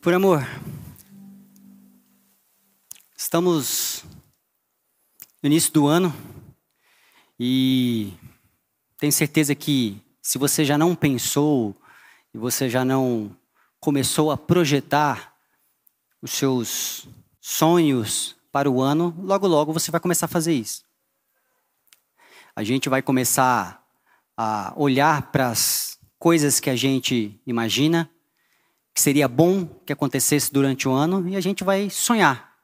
[0.00, 0.46] Por amor,
[3.16, 4.04] estamos
[5.42, 6.14] no início do ano
[7.38, 8.12] e
[8.96, 11.74] tenho certeza que se você já não pensou
[12.32, 13.36] e você já não
[13.80, 15.34] começou a projetar
[16.22, 17.08] os seus
[17.40, 20.84] sonhos para o ano, logo logo você vai começar a fazer isso.
[22.54, 23.84] A gente vai começar
[24.36, 28.08] a olhar para as coisas que a gente imagina
[28.98, 32.58] que seria bom que acontecesse durante o ano e a gente vai sonhar.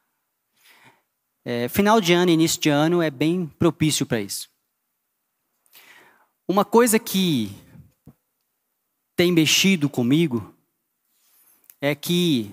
[1.45, 4.51] É, final de ano, início de ano é bem propício para isso.
[6.49, 7.53] Uma coisa que
[9.15, 10.53] tem mexido comigo
[11.81, 12.53] é que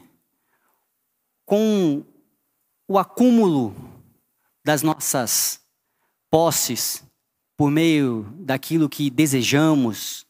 [1.44, 2.06] com
[2.88, 3.76] o acúmulo
[4.64, 5.60] das nossas
[6.30, 7.04] posses
[7.58, 10.24] por meio daquilo que desejamos,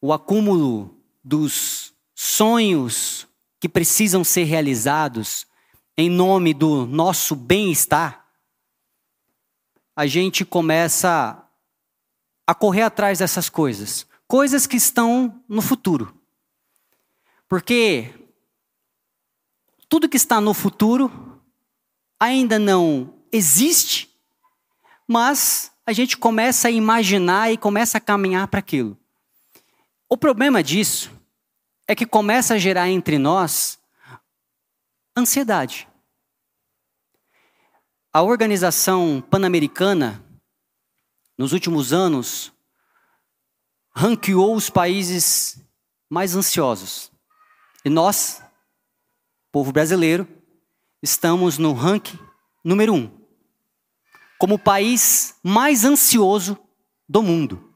[0.00, 3.28] o acúmulo dos sonhos
[3.60, 5.46] que precisam ser realizados
[5.96, 8.26] em nome do nosso bem-estar,
[9.94, 11.40] a gente começa
[12.44, 16.12] a correr atrás dessas coisas, coisas que estão no futuro.
[17.46, 18.12] Porque
[19.88, 21.40] tudo que está no futuro
[22.18, 24.12] ainda não existe,
[25.06, 28.98] mas a gente começa a imaginar e começa a caminhar para aquilo.
[30.08, 31.16] O problema disso
[31.88, 33.80] é que começa a gerar entre nós
[35.16, 35.88] ansiedade.
[38.12, 40.22] A organização pan-americana,
[41.36, 42.52] nos últimos anos,
[43.90, 45.60] ranqueou os países
[46.10, 47.10] mais ansiosos.
[47.82, 48.42] E nós,
[49.50, 50.28] povo brasileiro,
[51.02, 52.18] estamos no ranking
[52.62, 53.10] número um,
[54.38, 56.58] como o país mais ansioso
[57.08, 57.67] do mundo.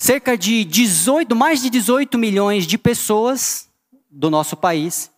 [0.00, 3.68] Cerca de 18, mais de 18 milhões de pessoas
[4.08, 5.10] do nosso país,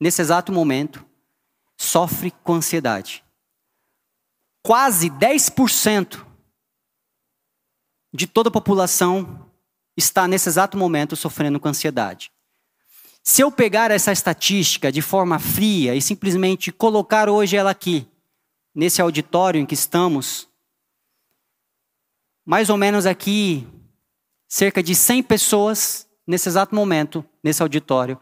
[0.00, 1.04] nesse exato momento,
[1.76, 3.22] sofre com ansiedade.
[4.62, 6.24] Quase 10%
[8.14, 9.50] de toda a população
[9.96, 12.32] está nesse exato momento sofrendo com ansiedade.
[13.22, 18.08] Se eu pegar essa estatística de forma fria e simplesmente colocar hoje ela aqui,
[18.74, 20.48] nesse auditório em que estamos,
[22.46, 23.66] mais ou menos aqui
[24.52, 28.20] cerca de 100 pessoas, nesse exato momento, nesse auditório,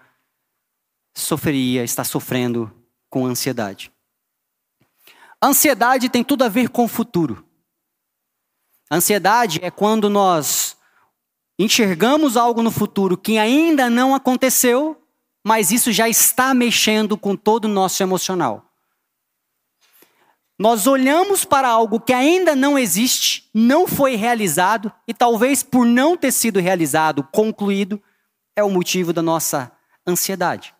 [1.12, 2.72] sofreria, está sofrendo
[3.08, 3.90] com ansiedade.
[5.42, 7.44] Ansiedade tem tudo a ver com o futuro.
[8.88, 10.76] Ansiedade é quando nós
[11.58, 15.02] enxergamos algo no futuro que ainda não aconteceu,
[15.44, 18.69] mas isso já está mexendo com todo o nosso emocional.
[20.60, 26.18] Nós olhamos para algo que ainda não existe, não foi realizado e talvez por não
[26.18, 27.98] ter sido realizado, concluído,
[28.54, 29.72] é o motivo da nossa
[30.06, 30.74] ansiedade.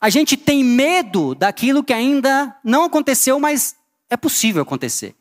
[0.00, 3.76] A gente tem medo daquilo que ainda não aconteceu, mas
[4.10, 5.14] é possível acontecer.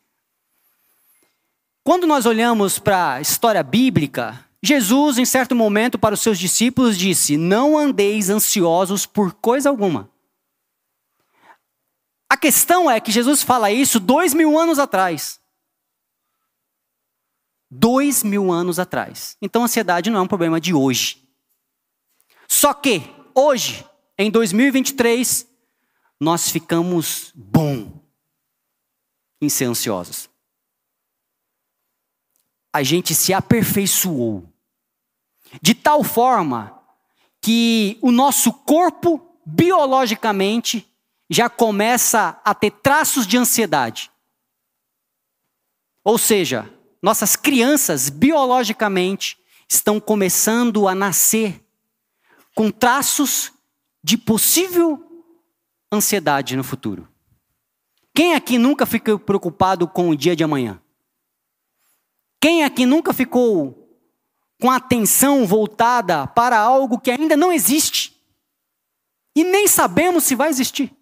[1.84, 6.98] Quando nós olhamos para a história bíblica, Jesus, em certo momento, para os seus discípulos,
[6.98, 10.10] disse: Não andeis ansiosos por coisa alguma.
[12.30, 15.40] A questão é que Jesus fala isso dois mil anos atrás.
[17.70, 19.38] Dois mil anos atrás.
[19.42, 21.24] Então a ansiedade não é um problema de hoje.
[22.48, 23.02] Só que,
[23.34, 23.86] hoje,
[24.18, 25.48] em 2023,
[26.20, 28.02] nós ficamos bom
[29.42, 30.30] em ser ansiosos.
[32.72, 34.48] A gente se aperfeiçoou
[35.62, 36.82] de tal forma
[37.42, 40.88] que o nosso corpo biologicamente
[41.30, 44.12] já começa a ter traços de ansiedade.
[46.04, 46.72] Ou seja,
[47.02, 49.38] nossas crianças biologicamente
[49.68, 51.64] estão começando a nascer
[52.54, 53.52] com traços
[54.04, 55.02] de possível
[55.92, 57.08] ansiedade no futuro.
[58.14, 60.80] Quem aqui nunca ficou preocupado com o dia de amanhã?
[62.40, 64.00] Quem aqui nunca ficou
[64.62, 68.16] com a atenção voltada para algo que ainda não existe?
[69.36, 70.96] E nem sabemos se vai existir.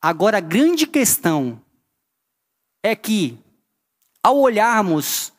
[0.00, 1.60] Agora, a grande questão
[2.82, 3.38] é que,
[4.22, 5.32] ao olharmos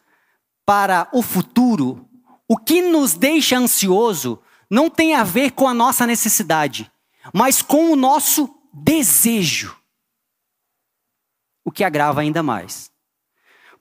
[0.66, 2.06] para o futuro,
[2.48, 6.92] o que nos deixa ansioso não tem a ver com a nossa necessidade,
[7.34, 9.76] mas com o nosso desejo.
[11.64, 12.92] O que agrava ainda mais.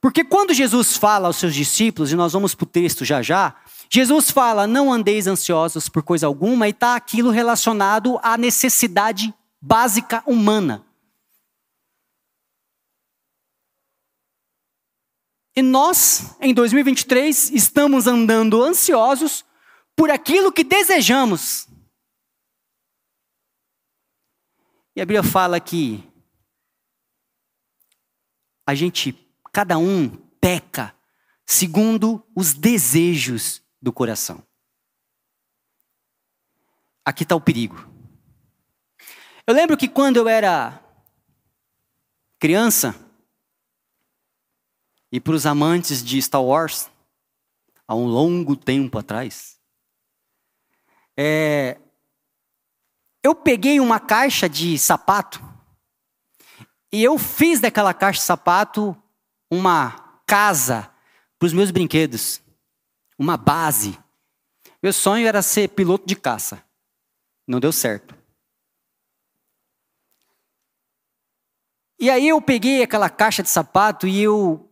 [0.01, 3.57] Porque quando Jesus fala aos seus discípulos, e nós vamos para o texto já já,
[3.91, 10.23] Jesus fala: não andeis ansiosos por coisa alguma, e está aquilo relacionado à necessidade básica
[10.27, 10.85] humana.
[15.57, 19.45] E nós, em 2023, estamos andando ansiosos
[19.97, 21.67] por aquilo que desejamos.
[24.95, 26.09] E a Bíblia fala que
[28.65, 29.13] a gente,
[29.53, 30.09] cada um,
[30.41, 30.95] peca
[31.45, 34.47] segundo os desejos do coração.
[37.05, 37.88] Aqui está o perigo.
[39.49, 40.79] Eu lembro que quando eu era
[42.39, 42.95] criança,
[45.11, 46.91] e para os amantes de Star Wars,
[47.87, 49.59] há um longo tempo atrás,
[51.17, 51.79] é,
[53.23, 55.43] eu peguei uma caixa de sapato
[56.93, 58.95] e eu fiz daquela caixa de sapato
[59.51, 60.93] uma casa
[61.39, 62.43] para os meus brinquedos,
[63.19, 63.99] uma base.
[64.83, 66.63] Meu sonho era ser piloto de caça.
[67.47, 68.18] Não deu certo.
[71.99, 74.71] E aí eu peguei aquela caixa de sapato e eu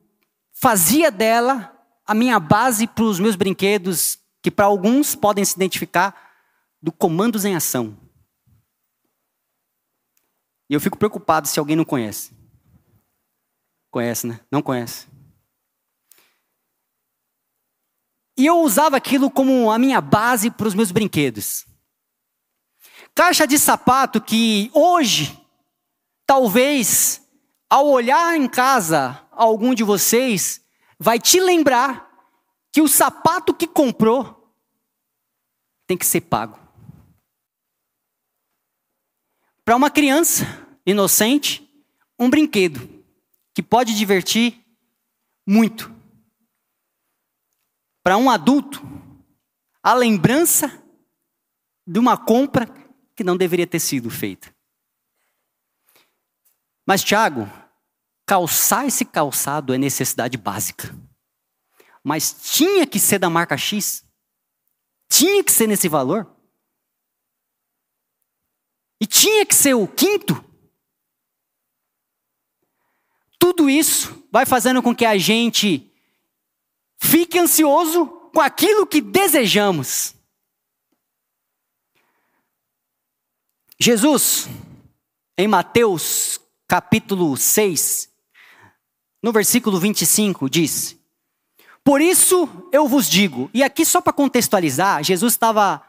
[0.53, 1.73] fazia dela
[2.07, 6.15] a minha base para os meus brinquedos, que para alguns podem se identificar
[6.81, 7.99] do Comandos em Ação.
[10.71, 12.33] E eu fico preocupado se alguém não conhece.
[13.91, 14.41] Conhece, né?
[14.51, 15.07] Não conhece.
[18.37, 21.67] E eu usava aquilo como a minha base para os meus brinquedos.
[23.15, 25.41] Caixa de sapato que hoje,
[26.27, 27.27] talvez,
[27.71, 30.65] ao olhar em casa algum de vocês,
[30.99, 32.07] vai te lembrar
[32.73, 34.53] que o sapato que comprou
[35.87, 36.59] tem que ser pago.
[39.65, 40.45] Para uma criança
[40.85, 41.67] inocente,
[42.19, 43.05] um brinquedo
[43.55, 44.65] que pode divertir
[45.47, 45.95] muito.
[48.03, 48.81] Para um adulto,
[49.83, 50.83] a lembrança
[51.87, 52.67] de uma compra
[53.15, 54.56] que não deveria ter sido feita.
[56.87, 57.51] Mas, Tiago,
[58.25, 60.95] calçar esse calçado é necessidade básica.
[62.03, 64.05] Mas tinha que ser da marca X?
[65.09, 66.33] Tinha que ser nesse valor?
[69.01, 70.43] E tinha que ser o quinto.
[73.39, 75.93] Tudo isso vai fazendo com que a gente
[76.99, 80.15] fique ansioso com aquilo que desejamos.
[83.79, 84.49] Jesus,
[85.37, 88.09] em Mateus capítulo 6,
[89.23, 90.97] no versículo 25, diz:
[91.85, 95.83] Por isso eu vos digo, e aqui só para contextualizar, Jesus estava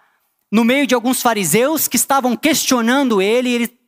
[0.52, 3.80] no meio de alguns fariseus que estavam questionando ele, ele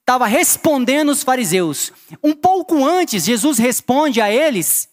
[0.00, 1.92] estava respondendo os fariseus.
[2.22, 4.88] Um pouco antes, Jesus responde a eles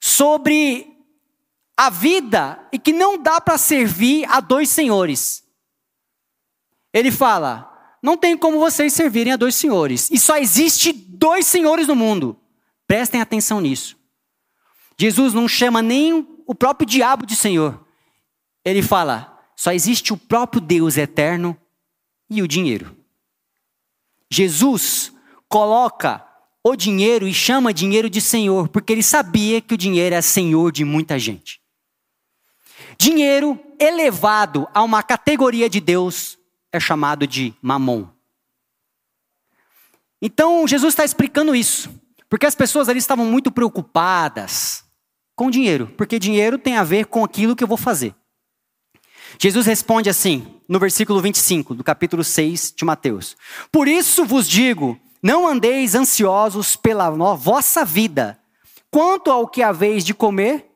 [0.00, 0.94] sobre
[1.76, 5.42] a vida e que não dá para servir a dois senhores.
[6.92, 7.73] Ele fala:
[8.04, 12.38] não tem como vocês servirem a dois senhores, e só existe dois senhores no mundo.
[12.86, 13.96] Prestem atenção nisso.
[14.98, 17.82] Jesus não chama nem o próprio diabo de Senhor.
[18.62, 21.56] Ele fala: só existe o próprio Deus eterno
[22.28, 22.94] e o dinheiro.
[24.30, 25.10] Jesus
[25.48, 26.22] coloca
[26.62, 30.70] o dinheiro e chama dinheiro de Senhor, porque ele sabia que o dinheiro é senhor
[30.70, 31.58] de muita gente.
[32.98, 36.38] Dinheiro elevado a uma categoria de Deus
[36.74, 38.08] é chamado de mamon.
[40.20, 41.88] Então Jesus está explicando isso,
[42.28, 44.84] porque as pessoas ali estavam muito preocupadas
[45.36, 48.12] com dinheiro, porque dinheiro tem a ver com aquilo que eu vou fazer.
[49.38, 53.36] Jesus responde assim, no versículo 25 do capítulo 6 de Mateus:
[53.70, 58.36] Por isso vos digo, não andeis ansiosos pela vossa vida,
[58.90, 60.68] quanto ao que haveis de comer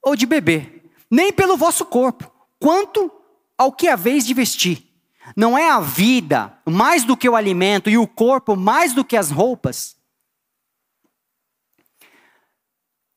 [0.00, 2.30] ou de beber, nem pelo vosso corpo,
[2.60, 3.10] quanto
[3.58, 4.89] ao que haveis de vestir.
[5.36, 9.16] Não é a vida mais do que o alimento e o corpo mais do que
[9.16, 9.96] as roupas?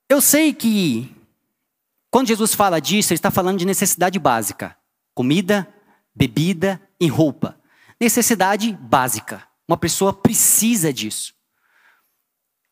[0.10, 1.14] Eu sei que
[2.12, 4.78] quando Jesus fala disso, ele está falando de necessidade básica
[5.14, 5.72] comida,
[6.14, 7.60] bebida e roupa.
[8.00, 9.48] Necessidade básica.
[9.68, 11.34] Uma pessoa precisa disso.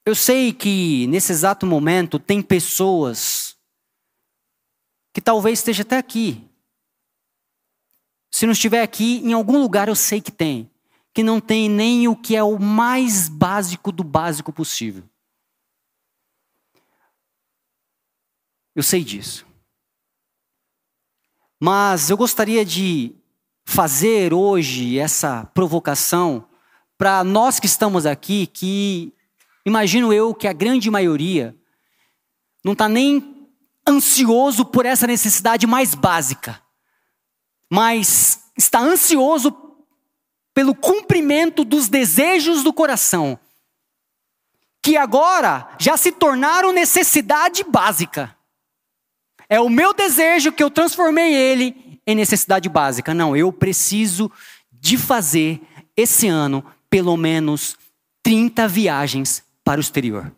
[0.06, 3.56] Eu sei que nesse exato momento tem pessoas
[5.14, 6.50] que talvez esteja até aqui.
[8.32, 10.72] Se não estiver aqui, em algum lugar eu sei que tem,
[11.14, 15.04] que não tem nem o que é o mais básico do básico possível.
[18.74, 19.46] Eu sei disso.
[21.60, 23.14] Mas eu gostaria de
[23.66, 26.48] fazer hoje essa provocação
[26.98, 29.14] para nós que estamos aqui, que
[29.66, 31.56] imagino eu que a grande maioria
[32.64, 33.50] não está nem
[33.88, 36.61] ansioso por essa necessidade mais básica,
[37.74, 39.56] mas está ansioso
[40.54, 43.40] pelo cumprimento dos desejos do coração,
[44.84, 48.36] que agora já se tornaram necessidade básica.
[49.48, 53.14] É o meu desejo que eu transformei ele em necessidade básica.
[53.14, 54.30] Não, eu preciso
[54.70, 55.62] de fazer
[55.96, 57.78] esse ano pelo menos
[58.22, 60.30] 30 viagens para o exterior.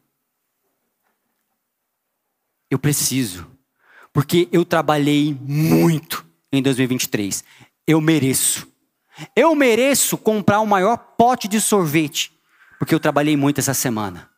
[2.70, 3.50] Eu preciso,
[4.12, 7.44] porque eu trabalhei muito em 2023.
[7.88, 8.68] Eu mereço.
[9.36, 12.32] Eu mereço comprar o maior pote de sorvete,
[12.80, 14.30] porque eu trabalhei muito essa semana.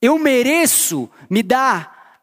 [0.00, 2.20] Eu mereço me dar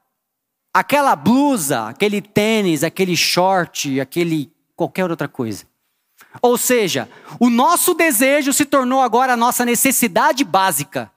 [0.73, 5.65] aquela blusa, aquele tênis, aquele short, aquele qualquer outra coisa.
[6.41, 11.11] Ou seja, o nosso desejo se tornou agora a nossa necessidade básica.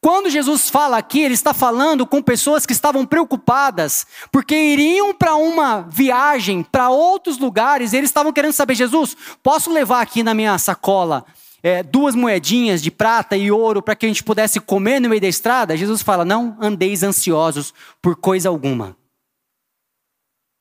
[0.00, 5.34] Quando Jesus fala aqui, ele está falando com pessoas que estavam preocupadas, porque iriam para
[5.34, 10.34] uma viagem para outros lugares, e eles estavam querendo saber: Jesus, posso levar aqui na
[10.34, 11.24] minha sacola
[11.62, 15.20] é, duas moedinhas de prata e ouro para que a gente pudesse comer no meio
[15.20, 15.76] da estrada?
[15.76, 18.96] Jesus fala: Não andeis ansiosos por coisa alguma.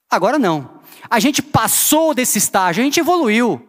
[0.10, 0.82] Agora não.
[1.10, 3.68] A gente passou desse estágio, a gente evoluiu.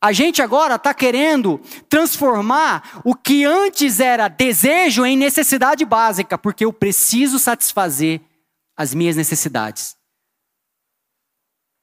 [0.00, 6.64] A gente agora está querendo transformar o que antes era desejo em necessidade básica, porque
[6.64, 8.20] eu preciso satisfazer
[8.76, 9.96] as minhas necessidades.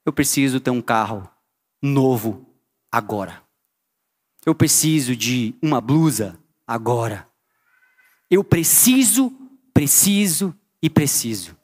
[0.06, 1.28] Eu preciso ter um carro
[1.82, 2.46] novo
[2.92, 3.42] agora.
[4.46, 7.28] Eu preciso de uma blusa agora.
[8.30, 9.32] Eu preciso,
[9.74, 11.58] preciso e preciso.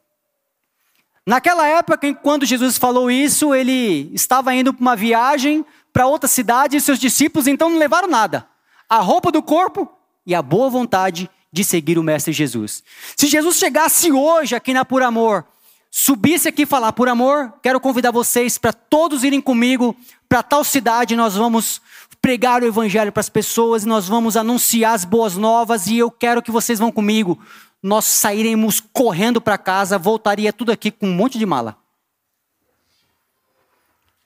[1.25, 6.77] Naquela época, quando Jesus falou isso, ele estava indo para uma viagem para outra cidade
[6.77, 8.47] e seus discípulos então não levaram nada.
[8.87, 9.91] A roupa do corpo
[10.25, 12.83] e a boa vontade de seguir o Mestre Jesus.
[13.15, 15.45] Se Jesus chegasse hoje aqui na Por Amor,
[15.89, 19.95] subisse aqui e falar: Por amor, quero convidar vocês para todos irem comigo
[20.27, 21.81] para tal cidade, nós vamos
[22.21, 26.41] pregar o evangelho para as pessoas, nós vamos anunciar as boas novas e eu quero
[26.41, 27.39] que vocês vão comigo.
[27.81, 31.77] Nós sairemos correndo para casa, voltaria tudo aqui com um monte de mala.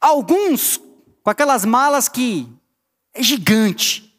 [0.01, 0.81] Alguns
[1.23, 2.47] com aquelas malas que
[3.13, 4.13] é gigante.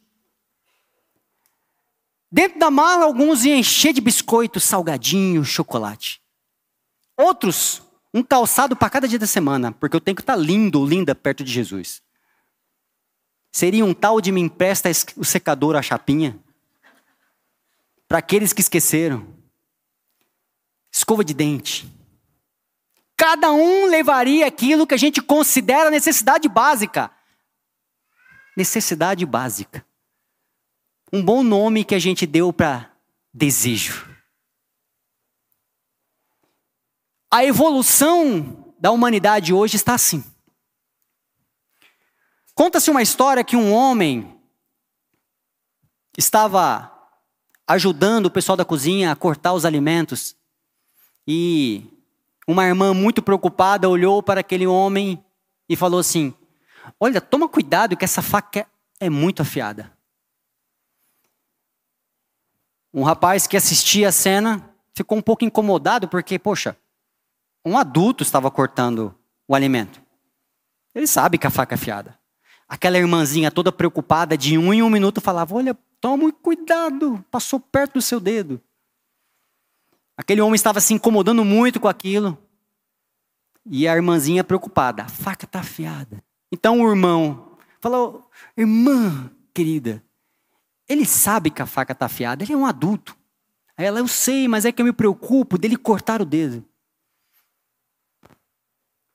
[2.33, 6.21] Dentro da mala, alguns iam encher de biscoito, salgadinho, chocolate.
[7.17, 7.83] Outros,
[8.13, 11.15] um calçado para cada dia da semana, porque eu tenho que estar lindo ou linda
[11.15, 12.03] perto de Jesus.
[13.53, 16.37] Seria um tal de me empresta o secador, a chapinha.
[18.09, 19.29] Para aqueles que esqueceram.
[20.91, 21.89] Escova de dente.
[23.16, 27.11] Cada um levaria aquilo que a gente considera necessidade básica.
[28.56, 29.87] Necessidade básica.
[31.12, 32.92] Um bom nome que a gente deu para
[33.33, 34.09] desejo.
[37.30, 40.25] A evolução da humanidade hoje está assim.
[42.54, 44.40] Conta-se uma história que um homem
[46.16, 46.92] estava
[47.66, 50.37] ajudando o pessoal da cozinha a cortar os alimentos
[51.26, 51.94] e
[52.47, 55.23] uma irmã muito preocupada olhou para aquele homem
[55.69, 56.35] e falou assim:
[57.01, 58.67] Olha, toma cuidado que essa faca
[59.01, 59.93] é muito afiada.
[62.93, 66.77] Um rapaz que assistia a cena ficou um pouco incomodado porque, poxa,
[67.65, 69.15] um adulto estava cortando
[69.49, 70.01] o alimento.
[70.95, 72.17] Ele sabe que a faca é afiada.
[72.69, 77.95] Aquela irmãzinha toda preocupada, de um em um minuto, falava: Olha, toma cuidado, passou perto
[77.95, 78.61] do seu dedo.
[80.16, 82.38] Aquele homem estava se incomodando muito com aquilo.
[83.66, 86.23] E a irmãzinha preocupada, a faca está afiada.
[86.52, 90.04] Então o irmão falou: Irmã querida,
[90.88, 93.16] ele sabe que a faca está afiada, ele é um adulto.
[93.76, 96.64] Aí ela, eu sei, mas é que eu me preocupo dele cortar o dedo.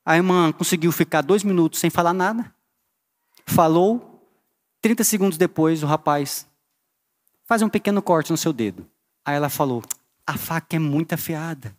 [0.03, 2.53] A irmã conseguiu ficar dois minutos sem falar nada.
[3.45, 4.27] Falou,
[4.81, 6.47] 30 segundos depois, o rapaz
[7.45, 8.89] faz um pequeno corte no seu dedo.
[9.23, 9.83] Aí ela falou:
[10.29, 11.75] a faca é muito afiada.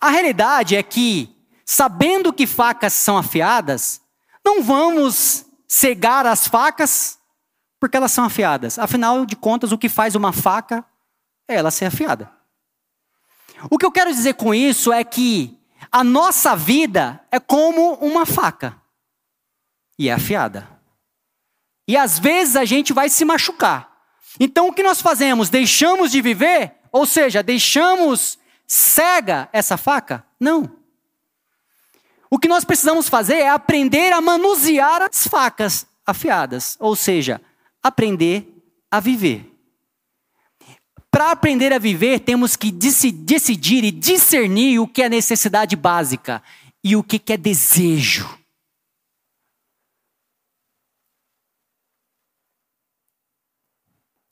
[0.00, 4.00] A realidade é que, sabendo que facas são afiadas,
[4.44, 7.18] não vamos cegar as facas
[7.78, 8.78] porque elas são afiadas.
[8.78, 10.84] Afinal de contas, o que faz uma faca
[11.48, 12.30] é ela ser afiada.
[13.70, 15.58] O que eu quero dizer com isso é que
[15.90, 18.80] a nossa vida é como uma faca
[19.98, 20.68] e é afiada.
[21.88, 23.95] E às vezes a gente vai se machucar.
[24.38, 25.48] Então o que nós fazemos?
[25.48, 26.74] Deixamos de viver?
[26.92, 30.24] Ou seja, deixamos cega essa faca?
[30.38, 30.70] Não.
[32.30, 37.40] O que nós precisamos fazer é aprender a manusear as facas afiadas, ou seja,
[37.82, 38.46] aprender
[38.90, 39.52] a viver.
[41.10, 46.42] Para aprender a viver, temos que decidir e discernir o que é necessidade básica
[46.84, 48.28] e o que é desejo.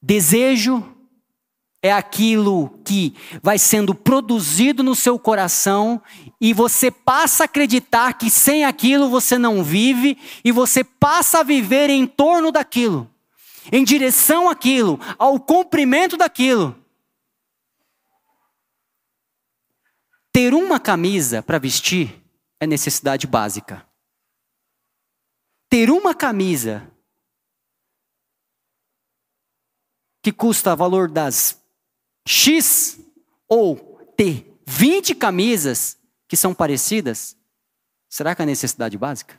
[0.07, 0.85] Desejo
[1.83, 6.03] é aquilo que vai sendo produzido no seu coração
[6.39, 11.43] e você passa a acreditar que sem aquilo você não vive e você passa a
[11.43, 13.11] viver em torno daquilo,
[13.73, 16.77] em direção àquilo, ao cumprimento daquilo.
[20.31, 22.23] Ter uma camisa para vestir
[22.61, 23.87] é necessidade básica.
[25.71, 26.94] Ter uma camisa
[30.25, 31.63] que custa valor das
[32.27, 32.99] X
[33.47, 33.77] ou
[34.17, 37.37] ter 20 camisas que são parecidas,
[38.09, 39.39] será que é necessidade básica?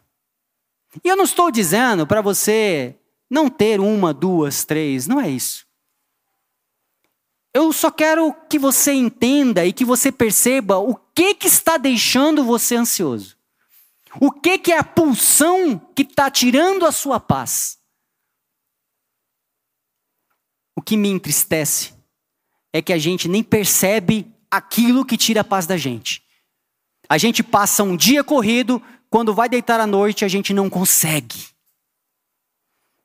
[1.03, 2.95] E eu não estou dizendo para você
[3.27, 5.65] não ter uma, duas, três, não é isso.
[7.51, 12.43] Eu só quero que você entenda e que você perceba o que, que está deixando
[12.43, 13.35] você ansioso.
[14.21, 17.79] O que, que é a pulsão que está tirando a sua paz.
[20.74, 21.93] O que me entristece
[22.71, 26.23] é que a gente nem percebe aquilo que tira a paz da gente.
[27.09, 31.47] A gente passa um dia corrido, quando vai deitar à noite, a gente não consegue.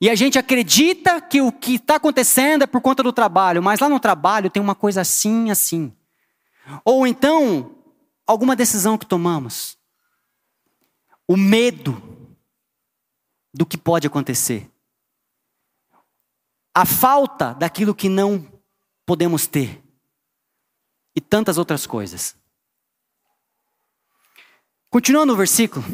[0.00, 3.80] E a gente acredita que o que está acontecendo é por conta do trabalho, mas
[3.80, 5.92] lá no trabalho tem uma coisa assim, assim.
[6.84, 7.76] Ou então,
[8.26, 9.76] alguma decisão que tomamos.
[11.28, 12.02] O medo
[13.52, 14.70] do que pode acontecer.
[16.80, 18.50] A falta daquilo que não
[19.04, 19.82] podemos ter
[21.14, 22.34] e tantas outras coisas.
[24.88, 25.84] Continuando o versículo,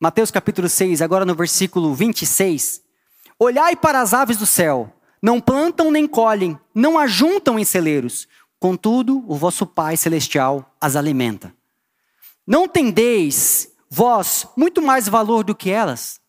[0.00, 2.82] Mateus capítulo 6, agora no versículo 26.
[3.38, 4.92] Olhai para as aves do céu,
[5.22, 8.26] não plantam nem colhem, não ajuntam em celeiros,
[8.58, 11.54] contudo o vosso Pai celestial as alimenta.
[12.44, 16.20] Não tendeis vós muito mais valor do que elas?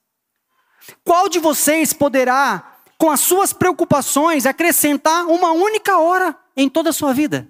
[1.03, 6.93] Qual de vocês poderá com as suas preocupações, acrescentar uma única hora em toda a
[6.93, 7.47] sua vida.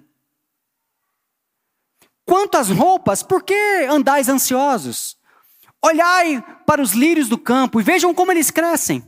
[2.26, 3.54] Quanto às roupas, por que
[3.88, 5.16] andais ansiosos?
[5.82, 9.02] Olhai para os lírios do campo e vejam como eles crescem.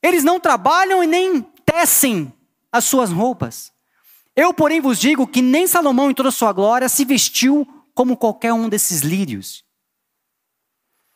[0.00, 2.32] Eles não trabalham e nem tecem
[2.70, 3.72] as suas roupas.
[4.36, 8.16] Eu, porém, vos digo que nem Salomão, em toda a sua glória, se vestiu como
[8.16, 9.64] qualquer um desses lírios.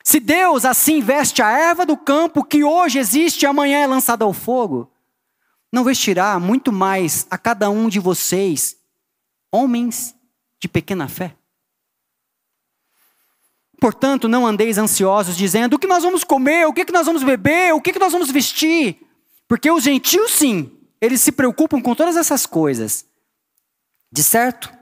[0.06, 4.24] Se Deus assim veste a erva do campo, que hoje existe e amanhã é lançada
[4.24, 4.88] ao fogo,
[5.72, 8.76] não vestirá muito mais a cada um de vocês,
[9.50, 10.14] homens
[10.60, 11.34] de pequena fé?
[13.80, 17.74] Portanto, não andeis ansiosos, dizendo: o que nós vamos comer, o que, nós vamos beber,
[17.74, 19.04] o que nós vamos vestir.
[19.48, 23.04] Porque os gentios, sim, eles se preocupam com todas essas coisas.
[24.12, 24.72] De certo,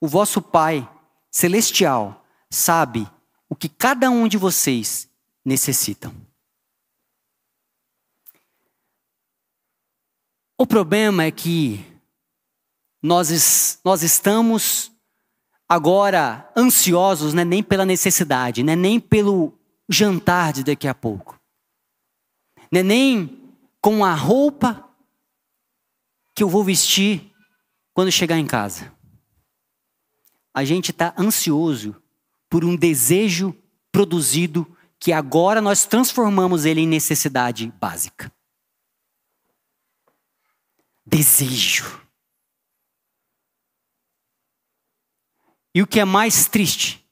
[0.00, 0.90] o vosso Pai
[1.30, 3.08] celestial sabe
[3.52, 5.10] o que cada um de vocês
[5.44, 6.14] necessitam.
[10.56, 11.84] O problema é que
[13.02, 14.90] nós, nós estamos
[15.68, 19.52] agora ansiosos, né, nem pela necessidade, né, nem pelo
[19.86, 21.38] jantar de daqui a pouco,
[22.72, 24.88] né, nem com a roupa
[26.34, 27.30] que eu vou vestir
[27.92, 28.90] quando chegar em casa.
[30.54, 32.01] A gente está ansioso
[32.52, 33.56] por um desejo
[33.90, 38.30] produzido que agora nós transformamos ele em necessidade básica.
[41.06, 42.06] Desejo.
[45.74, 47.02] E o que é mais triste,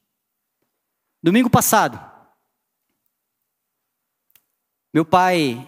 [1.23, 1.99] domingo passado,
[4.93, 5.67] meu pai,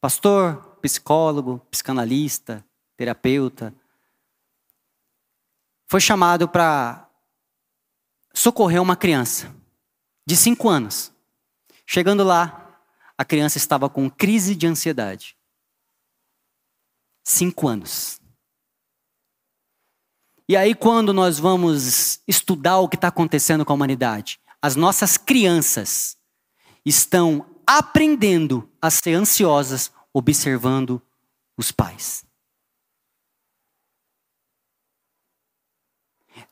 [0.00, 2.64] pastor, psicólogo, psicanalista,
[2.96, 3.74] terapeuta,
[5.86, 7.11] foi chamado para
[8.34, 9.54] socorreu uma criança
[10.26, 11.12] de cinco anos.
[11.86, 12.80] Chegando lá,
[13.16, 15.36] a criança estava com crise de ansiedade.
[17.24, 18.20] Cinco anos.
[20.48, 25.16] E aí, quando nós vamos estudar o que está acontecendo com a humanidade, as nossas
[25.16, 26.16] crianças
[26.84, 31.00] estão aprendendo a ser ansiosas, observando
[31.56, 32.24] os pais.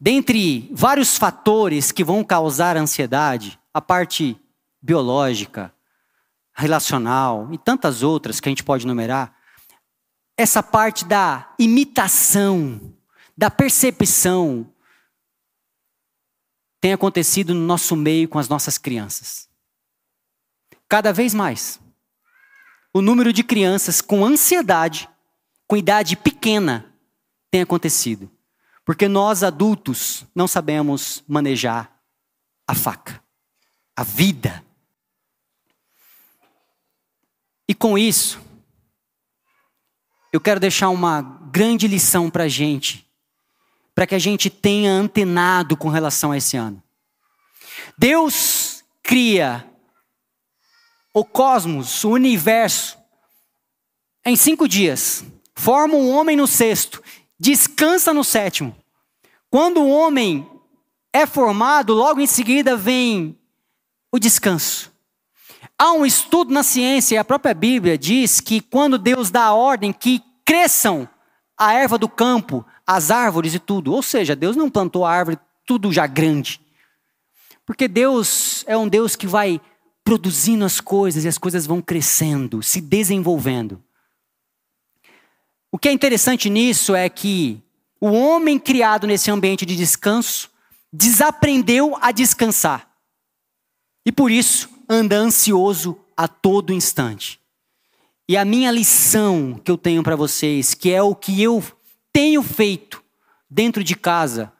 [0.00, 4.40] Dentre vários fatores que vão causar ansiedade, a parte
[4.80, 5.74] biológica,
[6.54, 9.36] relacional e tantas outras que a gente pode numerar,
[10.38, 12.94] essa parte da imitação,
[13.36, 14.72] da percepção,
[16.80, 19.50] tem acontecido no nosso meio com as nossas crianças.
[20.88, 21.78] Cada vez mais.
[22.92, 25.08] O número de crianças com ansiedade,
[25.68, 26.90] com idade pequena,
[27.50, 28.30] tem acontecido.
[28.90, 31.96] Porque nós adultos não sabemos manejar
[32.66, 33.22] a faca,
[33.94, 34.64] a vida.
[37.68, 38.40] E com isso,
[40.33, 43.09] eu quero deixar uma grande lição para a gente,
[43.94, 46.83] para que a gente tenha antenado com relação a esse ano.
[47.96, 49.72] Deus cria
[51.14, 52.98] o cosmos, o universo,
[54.26, 55.22] em cinco dias.
[55.55, 57.00] Forma um homem no sexto,
[57.38, 58.80] descansa no sétimo.
[59.50, 60.48] Quando o homem
[61.12, 63.36] é formado, logo em seguida vem
[64.12, 64.92] o descanso.
[65.76, 69.54] Há um estudo na ciência, e a própria Bíblia diz que quando Deus dá a
[69.54, 71.08] ordem que cresçam
[71.58, 75.38] a erva do campo, as árvores e tudo, ou seja, Deus não plantou a árvore
[75.66, 76.60] tudo já grande.
[77.66, 79.60] Porque Deus é um Deus que vai
[80.04, 83.82] produzindo as coisas e as coisas vão crescendo, se desenvolvendo.
[85.72, 87.62] O que é interessante nisso é que
[88.00, 90.50] o homem criado nesse ambiente de descanso
[90.92, 92.90] desaprendeu a descansar.
[94.06, 97.38] E por isso anda ansioso a todo instante.
[98.28, 101.62] E a minha lição que eu tenho para vocês, que é o que eu
[102.12, 103.02] tenho feito
[103.48, 104.52] dentro de casa,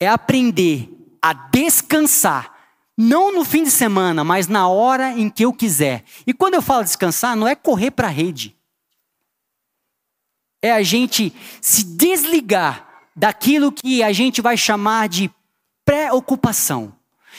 [0.00, 0.88] é aprender
[1.22, 2.52] a descansar,
[2.96, 6.04] não no fim de semana, mas na hora em que eu quiser.
[6.26, 8.57] E quando eu falo descansar, não é correr para a rede.
[10.62, 15.30] É a gente se desligar daquilo que a gente vai chamar de
[15.84, 16.92] preocupação.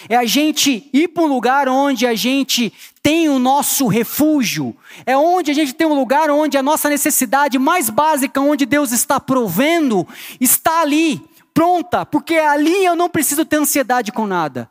[0.08, 2.72] É a gente ir para um lugar onde a gente
[3.04, 4.76] tem o nosso refúgio.
[5.06, 8.92] É onde a gente tem um lugar onde a nossa necessidade mais básica, onde Deus
[8.92, 10.08] está provendo,
[10.40, 11.22] está ali,
[11.54, 14.70] pronta, porque ali eu não preciso ter ansiedade com nada.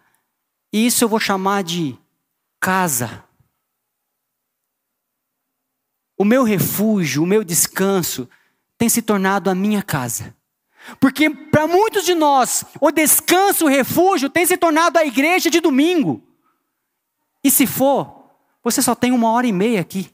[0.73, 1.97] E isso eu vou chamar de
[2.61, 3.25] casa.
[6.19, 8.29] O meu refúgio, o meu descanso
[8.77, 10.37] tem se tornado a minha casa.
[11.01, 15.61] Porque para muitos de nós, o descanso, o refúgio tem se tornado a igreja de
[15.61, 16.23] domingo.
[17.43, 18.31] E se for,
[18.63, 20.13] você só tem uma hora e meia aqui.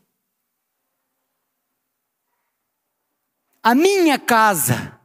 [3.62, 5.00] A minha casa,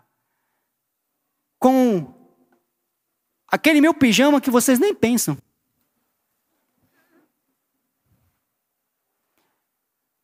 [1.57, 2.13] com
[3.47, 5.37] aquele meu pijama que vocês nem pensam.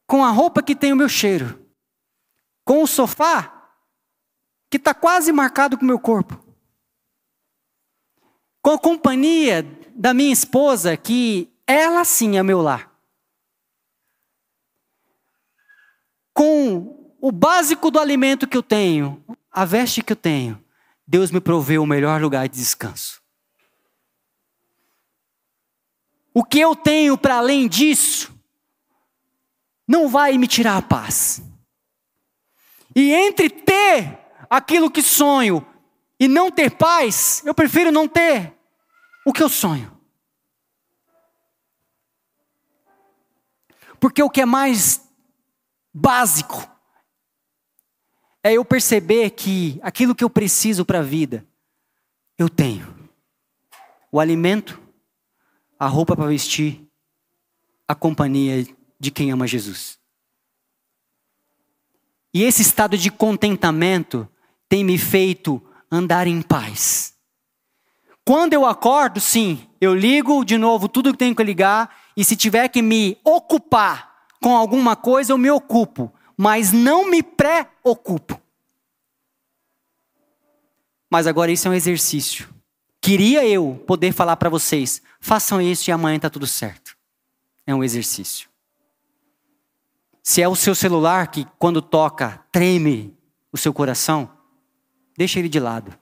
[0.07, 1.65] Com a roupa que tem o meu cheiro.
[2.63, 3.55] Com o sofá
[4.69, 6.43] que está quase marcado com o meu corpo.
[8.61, 9.63] Com a companhia
[9.95, 12.91] da minha esposa, que ela sim é meu lar.
[16.33, 20.61] Com o básico do alimento que eu tenho, a veste que eu tenho,
[21.07, 23.21] Deus me proveu o melhor lugar de descanso.
[26.33, 28.34] O que eu tenho para além disso
[29.87, 31.41] não vai me tirar a paz.
[32.95, 34.19] E entre ter
[34.49, 35.65] aquilo que sonho
[36.19, 38.53] e não ter paz, eu prefiro não ter
[39.25, 39.91] o que eu sonho.
[43.99, 45.01] Porque o que é mais
[45.93, 46.69] básico
[48.43, 51.45] é eu perceber que aquilo que eu preciso para a vida,
[52.37, 53.09] eu tenho.
[54.11, 54.79] O alimento,
[55.79, 56.87] a roupa para vestir,
[57.87, 58.67] a companhia
[58.99, 59.97] de quem ama Jesus.
[62.33, 64.27] E esse estado de contentamento
[64.67, 67.13] tem me feito andar em paz.
[68.25, 72.35] Quando eu acordo, sim, eu ligo de novo tudo que tenho que ligar, e se
[72.35, 78.41] tiver que me ocupar com alguma coisa, eu me ocupo, mas não me preocupo.
[81.09, 82.49] Mas agora isso é um exercício.
[82.99, 86.97] Queria eu poder falar para vocês: façam isso e amanhã está tudo certo.
[87.65, 88.49] É um exercício.
[90.27, 93.15] Se é o seu celular que, quando toca, treme
[93.51, 94.27] o seu coração,
[95.15, 95.95] deixa ele de lado.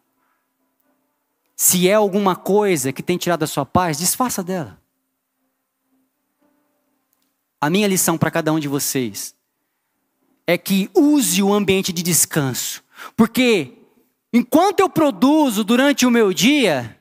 [1.57, 4.81] Se é alguma coisa que tem tirado a sua paz, desfaça dela.
[7.59, 9.35] A minha lição para cada um de vocês
[10.47, 12.81] é que use o ambiente de descanso,
[13.17, 13.73] porque
[14.31, 16.97] enquanto eu produzo durante o meu dia,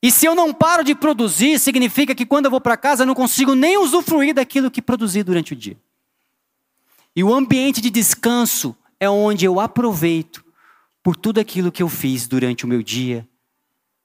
[0.00, 3.08] e se eu não paro de produzir, significa que quando eu vou para casa eu
[3.08, 5.76] não consigo nem usufruir daquilo que produzi durante o dia.
[7.16, 10.44] E o ambiente de descanso é onde eu aproveito
[11.02, 13.26] por tudo aquilo que eu fiz durante o meu dia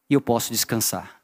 [0.09, 1.21] e eu posso descansar.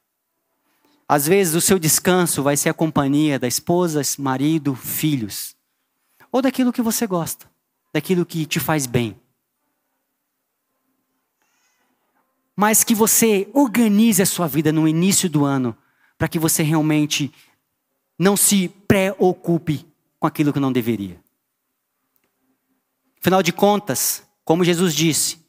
[1.07, 5.55] Às vezes o seu descanso vai ser a companhia da esposa, marido, filhos,
[6.29, 7.49] ou daquilo que você gosta,
[7.93, 9.17] daquilo que te faz bem.
[12.53, 15.77] Mas que você organize a sua vida no início do ano,
[16.17, 17.31] para que você realmente
[18.19, 19.85] não se preocupe
[20.19, 21.25] com aquilo que não deveria.
[23.19, 25.45] Afinal de contas, como Jesus disse,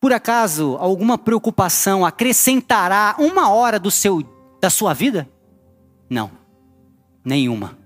[0.00, 4.22] por acaso, alguma preocupação acrescentará uma hora do seu,
[4.60, 5.28] da sua vida?
[6.08, 6.30] Não,
[7.24, 7.76] nenhuma.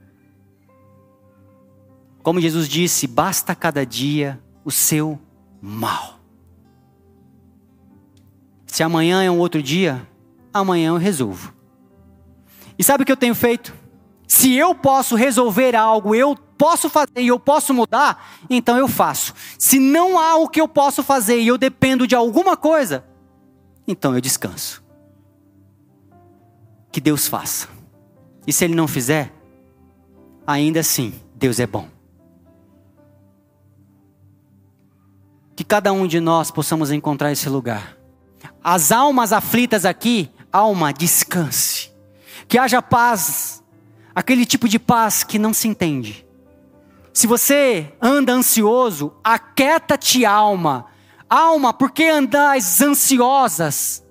[2.22, 5.18] Como Jesus disse, basta cada dia o seu
[5.60, 6.20] mal.
[8.66, 10.06] Se amanhã é um outro dia,
[10.52, 11.52] amanhã eu resolvo.
[12.78, 13.74] E sabe o que eu tenho feito?
[14.26, 19.34] Se eu posso resolver algo, eu posso fazer e eu posso mudar, então eu faço.
[19.58, 23.04] Se não há o que eu posso fazer e eu dependo de alguma coisa,
[23.84, 24.80] então eu descanso.
[26.92, 27.68] Que Deus faça.
[28.46, 29.32] E se Ele não fizer,
[30.46, 31.88] ainda assim, Deus é bom.
[35.56, 37.96] Que cada um de nós possamos encontrar esse lugar.
[38.62, 41.90] As almas aflitas aqui, alma, descanse.
[42.46, 43.64] Que haja paz,
[44.14, 46.24] aquele tipo de paz que não se entende.
[47.12, 50.86] Se você anda ansioso, aquieta-te, alma.
[51.28, 54.04] Alma, por que andais ansiosas?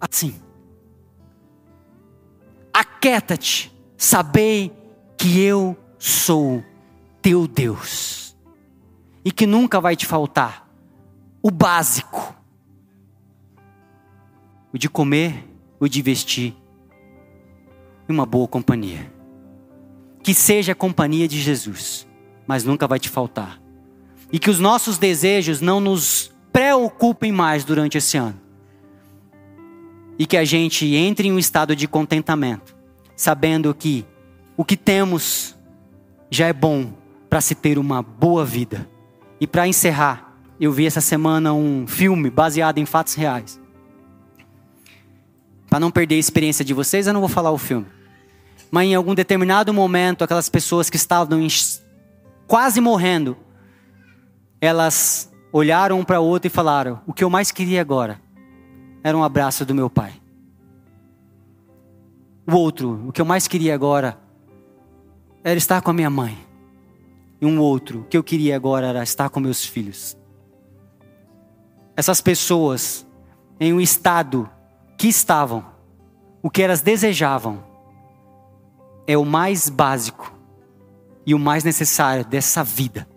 [0.00, 0.34] Assim.
[2.72, 4.72] Aquieta-te, sabei
[5.16, 6.64] que eu sou
[7.20, 8.36] teu Deus.
[9.24, 10.68] E que nunca vai te faltar
[11.42, 12.34] o básico:
[14.72, 16.56] o de comer, o de vestir
[18.08, 19.12] e uma boa companhia.
[20.22, 22.06] Que seja a companhia de Jesus,
[22.46, 23.60] mas nunca vai te faltar.
[24.32, 28.40] E que os nossos desejos não nos preocupem mais durante esse ano.
[30.18, 32.76] E que a gente entre em um estado de contentamento,
[33.16, 34.06] sabendo que
[34.56, 35.56] o que temos
[36.30, 36.92] já é bom
[37.28, 38.88] para se ter uma boa vida.
[39.40, 43.60] E para encerrar, eu vi essa semana um filme baseado em fatos reais.
[45.68, 47.86] Para não perder a experiência de vocês, eu não vou falar o filme.
[48.70, 51.40] Mas em algum determinado momento, aquelas pessoas que estavam
[52.52, 53.34] quase morrendo,
[54.60, 58.20] elas olharam um para o outro e falaram: O que eu mais queria agora
[59.02, 60.12] era um abraço do meu pai.
[62.46, 64.18] O outro, o que eu mais queria agora
[65.42, 66.36] era estar com a minha mãe.
[67.40, 70.14] E um outro, o que eu queria agora era estar com meus filhos.
[71.96, 73.06] Essas pessoas,
[73.58, 74.46] em um estado
[74.98, 75.64] que estavam,
[76.42, 77.64] o que elas desejavam,
[79.06, 80.31] é o mais básico
[81.26, 83.08] e o mais necessário dessa vida.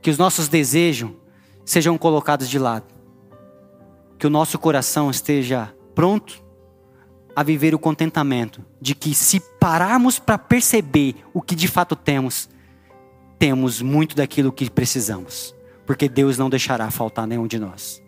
[0.00, 1.10] Que os nossos desejos
[1.64, 2.86] sejam colocados de lado.
[4.18, 6.42] Que o nosso coração esteja pronto
[7.34, 12.48] a viver o contentamento de que se pararmos para perceber o que de fato temos,
[13.38, 15.54] temos muito daquilo que precisamos,
[15.86, 18.02] porque Deus não deixará faltar nenhum de nós.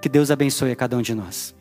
[0.00, 1.54] Que Deus abençoe a cada um de nós.